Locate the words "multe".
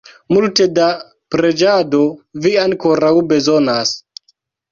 0.35-0.65